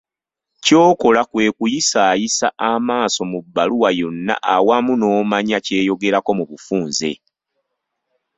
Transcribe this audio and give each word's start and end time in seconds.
Ky'okola 0.65 1.21
kwekuyisaayisa 1.31 2.47
amaaso 2.71 3.21
mu 3.31 3.39
bbaluwa 3.43 3.89
yonna 3.99 4.35
awamu 4.55 4.93
n'omanya 4.97 5.57
ky'eyogerako 5.65 6.31
mu 6.37 6.43
bufunze. 6.49 7.11